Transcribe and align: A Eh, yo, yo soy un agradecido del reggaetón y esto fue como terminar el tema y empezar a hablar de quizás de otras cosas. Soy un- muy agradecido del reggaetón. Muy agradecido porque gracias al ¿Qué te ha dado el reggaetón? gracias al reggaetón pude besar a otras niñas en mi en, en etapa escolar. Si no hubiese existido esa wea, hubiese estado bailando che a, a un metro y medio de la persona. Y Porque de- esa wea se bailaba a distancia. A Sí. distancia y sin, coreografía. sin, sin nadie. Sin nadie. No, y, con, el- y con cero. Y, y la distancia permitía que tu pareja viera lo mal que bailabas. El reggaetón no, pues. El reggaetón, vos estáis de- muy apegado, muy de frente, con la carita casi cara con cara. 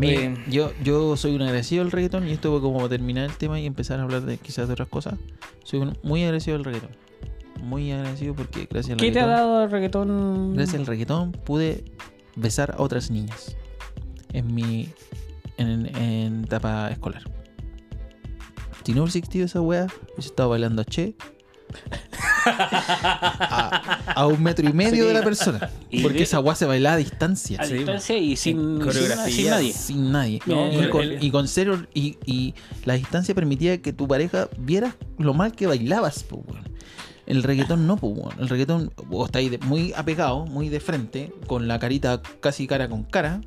A 0.00 0.04
Eh, 0.04 0.34
yo, 0.48 0.72
yo 0.82 1.16
soy 1.16 1.34
un 1.34 1.42
agradecido 1.42 1.82
del 1.84 1.90
reggaetón 1.92 2.28
y 2.28 2.32
esto 2.32 2.50
fue 2.52 2.60
como 2.60 2.88
terminar 2.88 3.24
el 3.28 3.36
tema 3.36 3.58
y 3.60 3.66
empezar 3.66 3.98
a 4.00 4.04
hablar 4.04 4.22
de 4.22 4.38
quizás 4.38 4.66
de 4.68 4.72
otras 4.74 4.88
cosas. 4.88 5.14
Soy 5.64 5.80
un- 5.80 5.96
muy 6.02 6.22
agradecido 6.24 6.56
del 6.56 6.64
reggaetón. 6.64 6.90
Muy 7.62 7.90
agradecido 7.92 8.34
porque 8.34 8.68
gracias 8.70 8.92
al 8.92 8.98
¿Qué 9.04 9.10
te 9.10 9.20
ha 9.20 9.26
dado 9.26 9.64
el 9.64 9.70
reggaetón? 9.70 10.54
gracias 10.54 10.78
al 10.80 10.86
reggaetón 10.86 11.32
pude 11.32 11.84
besar 12.36 12.76
a 12.78 12.82
otras 12.82 13.10
niñas 13.10 13.56
en 14.32 14.54
mi 14.54 14.88
en, 15.56 15.86
en 15.96 16.44
etapa 16.44 16.88
escolar. 16.90 17.22
Si 18.84 18.94
no 18.94 19.02
hubiese 19.02 19.18
existido 19.18 19.44
esa 19.46 19.60
wea, 19.60 19.86
hubiese 20.14 20.28
estado 20.30 20.50
bailando 20.50 20.84
che 20.84 21.14
a, 22.48 24.12
a 24.14 24.26
un 24.26 24.42
metro 24.42 24.68
y 24.68 24.72
medio 24.72 25.06
de 25.06 25.14
la 25.14 25.22
persona. 25.22 25.70
Y 25.90 26.02
Porque 26.02 26.18
de- 26.18 26.24
esa 26.24 26.40
wea 26.40 26.54
se 26.54 26.66
bailaba 26.66 26.94
a 26.94 26.98
distancia. 26.98 27.60
A 27.60 27.64
Sí. 27.66 27.74
distancia 27.74 28.16
y 28.16 28.36
sin, 28.36 28.80
coreografía. 28.80 29.26
sin, 29.26 29.34
sin 29.34 29.50
nadie. 29.50 29.72
Sin 29.72 30.12
nadie. 30.12 30.40
No, 30.46 30.72
y, 30.82 30.88
con, 30.90 31.02
el- 31.02 31.22
y 31.22 31.30
con 31.30 31.48
cero. 31.48 31.82
Y, 31.94 32.18
y 32.26 32.54
la 32.84 32.94
distancia 32.94 33.34
permitía 33.34 33.80
que 33.82 33.92
tu 33.92 34.08
pareja 34.08 34.48
viera 34.58 34.96
lo 35.18 35.34
mal 35.34 35.52
que 35.52 35.66
bailabas. 35.66 36.24
El 37.26 37.42
reggaetón 37.42 37.86
no, 37.86 37.96
pues. 37.96 38.14
El 38.38 38.48
reggaetón, 38.48 38.90
vos 39.06 39.26
estáis 39.28 39.50
de- 39.50 39.58
muy 39.58 39.92
apegado, 39.96 40.46
muy 40.46 40.68
de 40.70 40.80
frente, 40.80 41.32
con 41.46 41.68
la 41.68 41.78
carita 41.78 42.22
casi 42.40 42.66
cara 42.66 42.88
con 42.88 43.04
cara. 43.04 43.40